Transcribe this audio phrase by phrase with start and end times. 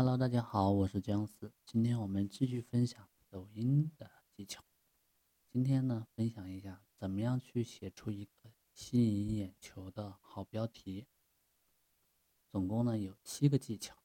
[0.00, 1.52] Hello，大家好，我是姜思。
[1.66, 4.64] 今天我们继续分享抖音的技巧。
[5.48, 11.08] 今天呢，分享一下怎么样去写出一个吸引眼球的好标题。
[12.48, 13.96] 总共呢有七个技巧。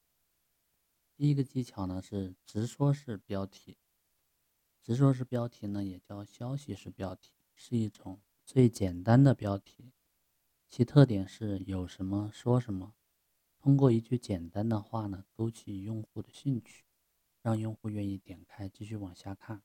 [1.15, 3.78] 第一个技巧呢是直说式标题。
[4.81, 9.94] 直说式标题呢也叫消息式标题，是一种最简单的标题，
[10.67, 12.96] 其特点是有什么说什么。
[13.63, 16.84] 通过一句简单的话呢，勾起用户的兴趣，
[17.41, 19.63] 让用户愿意点开继续往下看。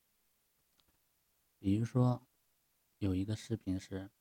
[1.58, 2.24] 比如说，
[2.98, 4.12] 有一个视频是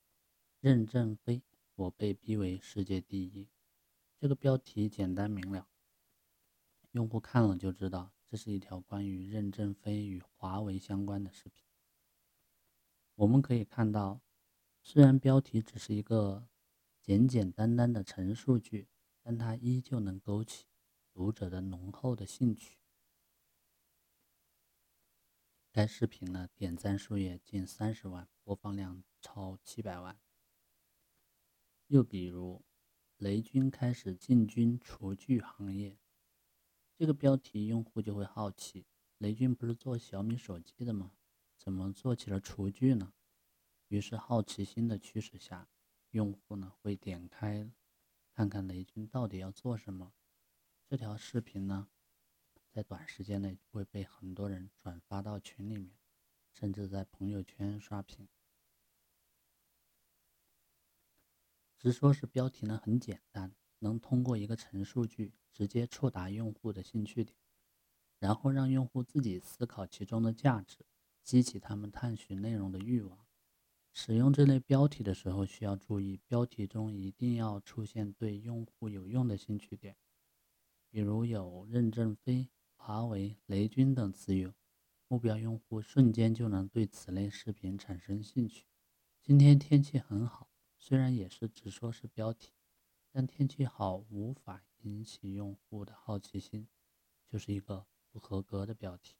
[0.60, 1.42] “任正非，
[1.74, 3.50] 我被逼为世界第一”，
[4.18, 5.68] 这个标题简单明了，
[6.92, 11.66] 用户看了就知道这是一条关于任正非与华为相关的视频。
[13.16, 14.22] 我们可以看到，
[14.82, 16.48] 虽然标题只是一个
[17.02, 18.88] 简简单单的陈述句。
[19.28, 20.64] 但它依旧能勾起
[21.12, 22.78] 读者的浓厚的兴趣。
[25.70, 30.18] 该视频呢，点赞数也近三十万，播放量超七百万。
[31.88, 32.64] 又比如，
[33.18, 35.98] 雷军开始进军厨具行业，
[36.96, 38.86] 这个标题用户就会好奇：
[39.18, 41.12] 雷军不是做小米手机的吗？
[41.58, 43.12] 怎么做起了厨具呢？
[43.88, 45.68] 于是好奇心的驱使下，
[46.12, 47.70] 用户呢会点开。
[48.38, 50.12] 看看雷军到底要做什么？
[50.86, 51.88] 这条视频呢，
[52.70, 55.90] 在短时间内会被很多人转发到群里面，
[56.52, 58.28] 甚至在朋友圈刷屏。
[61.76, 67.36] 直说是标题呢，很简单，能通过一个陈述句直接触达用户的兴趣点，
[68.20, 70.86] 然后让用户自己思考其中的价值，
[71.24, 73.27] 激起他们探寻内容的欲望。
[74.00, 79.96] 使用这类标题的时候，需要注意，标题中一定要出现对用户有用的兴趣点，
[80.88, 84.52] 比如有任正非、华为、雷军等词语，
[85.08, 88.66] 目标用户瞬间就能对此类视频产生兴趣。
[89.20, 90.48] 今天天气很好，
[90.78, 92.52] 虽然也是只说是标题，
[93.10, 96.68] 但天气好无法引起用户的好奇心，
[97.26, 99.16] 就是一个不合格的标题。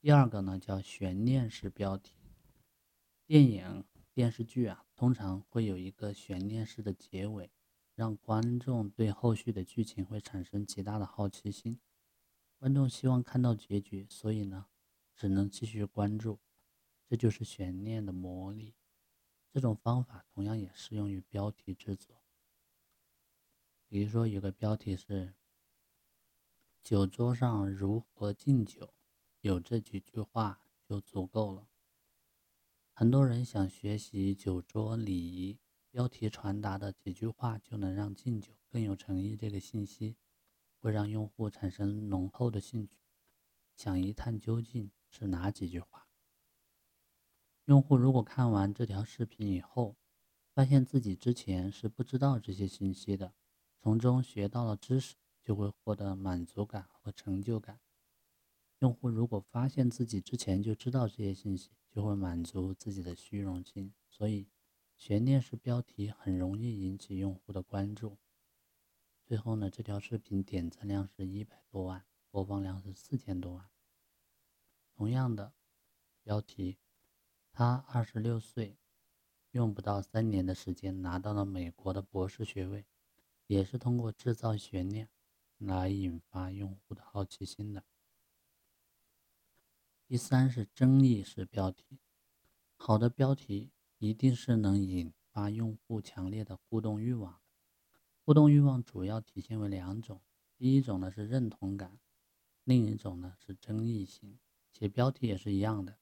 [0.00, 2.14] 第二个呢，叫悬念式标题。
[3.30, 7.52] 电影、电视剧啊，通常会有一个悬念式的结尾，
[7.94, 11.78] 让观众对后续的剧情会产生极大的好奇心。
[12.58, 14.66] 观众希望看到结局，所以呢，
[15.14, 16.40] 只能继续关注。
[17.06, 18.74] 这就是悬念的魔力。
[19.52, 22.24] 这种方法同样也适用于标题制作。
[23.86, 25.34] 比如说，有个标题是
[26.82, 28.92] “酒桌上如何敬酒”，
[29.42, 31.68] 有这几句话就足够了。
[33.00, 35.58] 很多人想学习酒桌礼仪，
[35.90, 39.34] 标题传达的几句话就能让敬酒更有诚意。
[39.34, 40.18] 这个信息
[40.78, 42.98] 会让用户产生浓厚的兴趣，
[43.74, 46.08] 想一探究竟是哪几句话。
[47.64, 49.96] 用户如果看完这条视频以后，
[50.52, 53.32] 发现自己之前是不知道这些信息的，
[53.80, 57.80] 从中学到了知识，就会获得满足感和成就感。
[58.80, 64.48] 用户如果发现自己之前就知道这些信息，就会满足自己的虚荣心，所以
[64.96, 68.18] 悬念式标题很容易引起用户的关注。
[69.24, 73.68] 最后呢，这条视频点赞量是一百多万，播放量是四千多万。
[74.94, 75.54] 同样的
[76.22, 76.78] 标题，
[77.52, 78.76] 他二十六岁，
[79.50, 82.86] 用不到三年的时间拿到了美国的博士学位，
[83.46, 85.08] 也是通过制造悬念
[85.58, 87.84] 来引发用户的好奇心的。
[90.10, 92.00] 第三是争议式标题，
[92.74, 97.40] 好的标题一定是能引发用户强烈的互动欲望。
[98.24, 100.20] 互动欲望主要体现为两种，
[100.56, 102.00] 第一种呢是认同感，
[102.64, 104.40] 另一种呢是争议性。
[104.72, 106.00] 写标题也是一样的，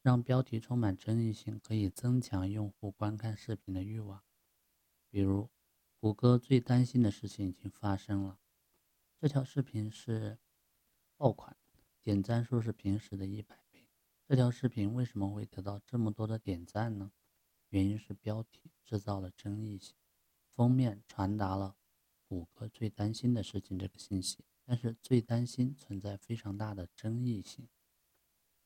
[0.00, 4.22] 让标题充满争议性，可以增强用户观看视频的欲望。
[5.08, 5.50] 比如，
[5.98, 8.38] 谷歌最担心的事情已经发生了，
[9.20, 10.38] 这条视频是
[11.16, 11.56] 爆款。
[12.02, 13.86] 点赞数是平时的一百倍。
[14.26, 17.12] 这条视频为什么会得到这么多的点赞呢？
[17.68, 19.94] 原因是标题制造了争议性，
[20.54, 21.76] 封面传达了
[22.26, 27.68] 谷歌最担心的事情这个信息，但是最担心存在非常大的争议性，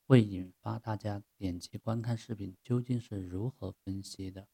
[0.05, 4.47] 会引发大家点击观看视频究竟是如何分析的。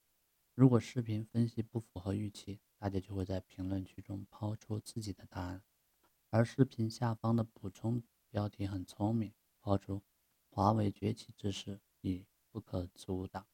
[0.56, 5.62] 如果视频分析不符合预期，大家就会在评论区中抛出自己的答案，
[6.30, 8.02] 而视频下方的补充。
[8.32, 10.02] 标题很聪明，抛出
[10.50, 13.46] 华为崛起之势已不可阻挡，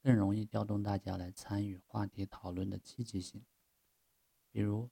[0.00, 3.44] 更容易调动大家来参与话题讨论的积极性。
[4.52, 4.88] 比如，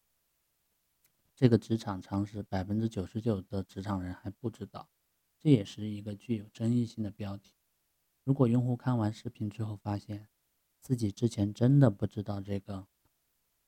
[1.37, 4.91] 这个职场常识，百分之九十九的职场人还不知道，
[5.39, 7.55] 这也是一个具有争议性的标题。
[8.25, 10.29] 如果用户看完视频之后发现
[10.81, 12.89] 自己之前真的不知道这个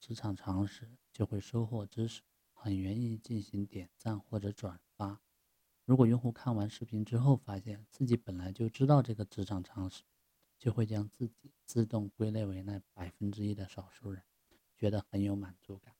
[0.00, 5.22] 职场常识，就会收获知识，很愿意进行点赞或者转发。
[5.88, 10.02] 如果用户看完视频之后发现自己本来就知道这个职场常识，
[10.58, 14.22] 就会将自己自动归类为那百分之一的少数人，
[14.76, 15.96] 觉得很有满足感。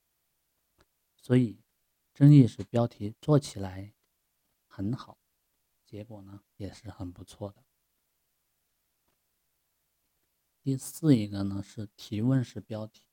[1.17, 1.62] 所以，
[2.12, 3.94] 争议是标题做起来
[4.67, 5.19] 很好，
[5.87, 7.64] 结果呢也是很不错的。
[10.61, 13.05] 第四一个呢是提问式标题，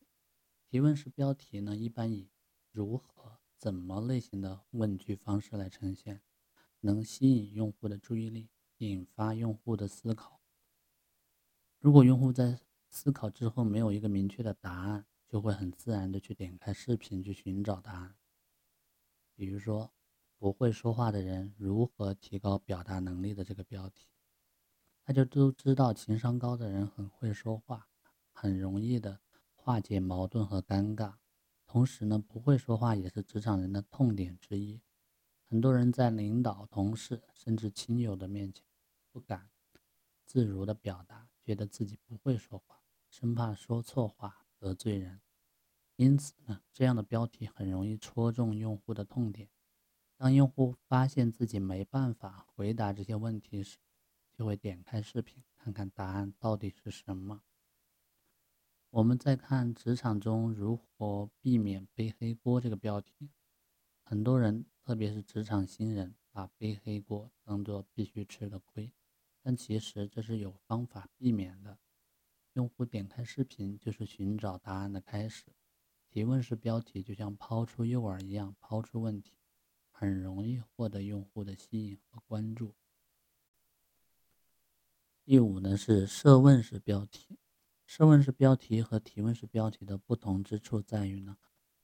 [0.65, 2.29] 提问式标题呢一般以
[2.69, 6.21] 如何、怎么类型的问句方式来呈现，
[6.85, 8.47] 能吸引用户的注意力，
[8.77, 10.39] 引发用户的思考。
[11.79, 18.15] 如果用户在思考之后没有一个明确的答案，就会很自然的去点开视频去寻找答案。
[19.33, 19.91] 比如说，
[20.37, 24.07] 不会说话的人如何提高表达能力的这个标题，
[25.03, 27.87] 大家都知道情商高的人很会说话，
[28.31, 29.21] 很容易的
[29.55, 31.15] 化解矛盾和尴尬。
[31.65, 34.81] 同时呢，不会说话也是职场人的痛点之一。
[35.55, 38.65] 很多人在领导、同事甚至亲友的面前
[39.09, 39.49] 不敢
[40.25, 44.45] 自如的表达，觉得自己不会说话，生怕说错话。
[44.59, 45.21] 得罪人，
[45.95, 49.47] 因此呢，这样的标题很容易戳中用户的痛点。
[50.17, 53.77] 当用户发现自己没办法回答这些问题时，
[54.33, 57.43] 就会点开视频看看答案到底是什么。
[58.89, 63.29] 我们再看职场中如何避免背黑锅这个标题，
[64.03, 68.91] 很多人，特别是职场新人，把背黑锅当做必须吃的亏，
[69.41, 71.79] 但其实这是有方法避免的。
[72.53, 75.45] 用户点开视频就是寻找答案的开始。
[76.07, 79.33] 提问式标题就像抛出诱饵一样抛出问题，
[79.89, 82.75] 很容易获得用户的吸引和关注。
[85.23, 87.39] 第五呢是设问式标题。
[87.87, 91.37] 设问式标题和提问式标题的不同之处在于呢，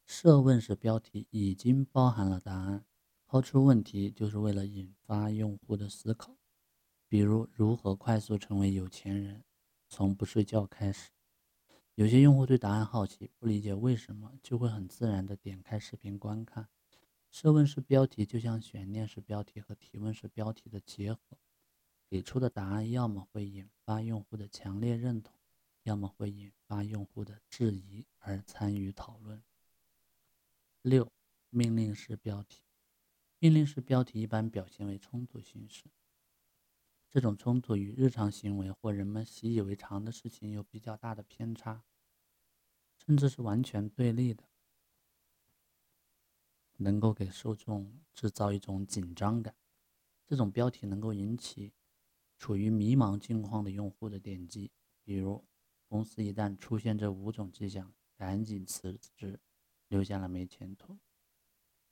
[0.05, 2.85] 设问式标题已经包含了答案，
[3.31, 6.35] 抛出问题就是为了引发用户的思考，
[7.07, 9.45] 比如如何快速成为有钱人。
[9.87, 11.11] 从不睡觉开始，
[11.95, 16.67] 有些用户对答案好奇，不理解为什么，就会很自然的点开视频观看。
[17.29, 21.37] 设问式标题就像悬念式标题和提问式标题的结合，
[22.09, 25.33] 给出的答案要么会引发用户的强烈认同，
[25.83, 29.41] 要么会引发用户的质疑而参与讨论。
[30.81, 31.09] 六，
[31.49, 32.63] 命令式标题，
[33.43, 35.85] 命令式标题一般表现为冲突形式。
[37.09, 41.83] 这种冲突与日常行为或人们习以为常的事情有比较大的偏差，
[42.95, 44.43] 甚至是完全对立的，
[46.77, 49.55] 能够给受众制造一种紧张感。
[50.27, 51.73] 这种标题能够引起
[52.37, 54.71] 处于迷茫境况的用户的点击，
[55.03, 55.43] 比如
[55.87, 59.39] 公司一旦出现这五种迹象，赶紧辞职，
[59.87, 60.99] 留下了没前途。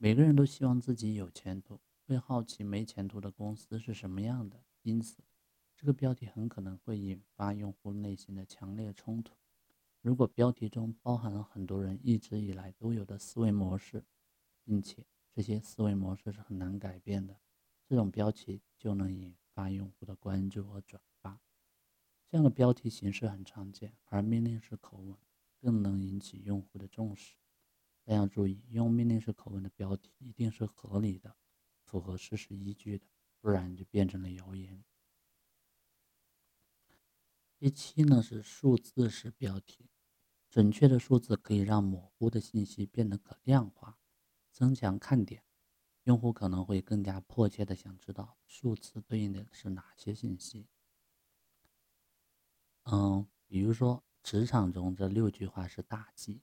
[0.02, 4.64] 每个人都希望自己有前途，会好奇没前途的公司是什么样的。
[4.82, 5.22] 因此，
[5.76, 9.36] 这个标题很可能会引发用户内心的强烈冲突。
[10.02, 14.06] 如果标题中包含了很多人一直以来都有的思维模式，
[14.64, 17.38] 并且这些思维模式是很难改变的，
[17.86, 21.42] 这种标题就能引发用户的关注和转发。
[22.30, 25.18] 这样的标题形式很常见，而命令式口吻
[25.60, 27.36] 更能引起用户的重视。
[28.10, 31.38] 但要注意，用命令式口吻的标题一定是合理的，
[31.84, 33.06] 符合事实依据的。
[33.40, 34.84] 不然就变成了谣言。
[37.60, 39.92] 第七呢是数字式标题，
[40.50, 44.00] 准确的数字可以让模糊的信息变得可量化，
[44.52, 45.44] 增强看点。
[46.06, 50.68] 用户可能会更加迫切的想知道数字对应的是哪些信息。
[52.86, 56.42] 嗯，比如说职场中这六句话是大忌，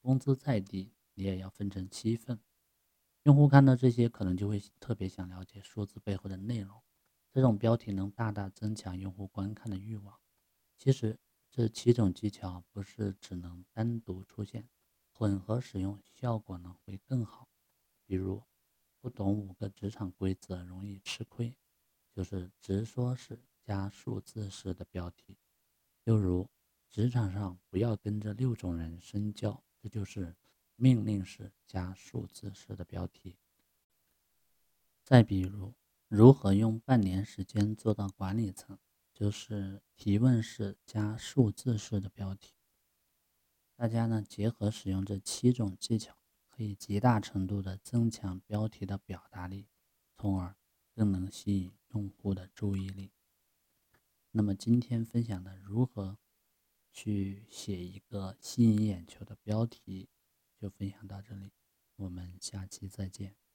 [0.00, 2.38] 工资再低你也要分成七份。
[3.24, 6.80] 用户看到这些，可能就会特别想了解数字背后的内容。
[7.32, 10.16] 这种标题能大大增强用户观看的欲望。
[10.76, 11.18] 其实，
[11.50, 14.68] 这七种技巧不是只能单独出现，
[15.10, 17.48] 混合使用效果呢会更好。
[18.06, 18.44] 比如，
[19.00, 21.52] 不懂五个职场规则容易吃亏，
[22.14, 25.36] 就是直说式加数字式的标题。
[26.04, 26.48] 又如，
[26.88, 30.36] 职场上不要跟着六种人深交，这就是。
[30.80, 33.36] 命令式加数字式的标题。
[35.02, 35.74] 再比如
[36.06, 38.78] 如何用半年时间做到管理层，
[39.12, 42.54] 就是提问式加数字式的标题。
[43.74, 46.16] 大家呢结合使用这七种技巧，
[46.48, 49.66] 可以极大程度的增强标题的表达力，
[50.16, 50.54] 从而
[50.94, 53.10] 更能吸引用户的注意力。
[54.30, 56.18] 那么今天分享的如何
[56.92, 60.08] 去写一个吸引眼球的标题。
[60.60, 61.52] 就分享到这里
[61.96, 63.47] 我们下期再见。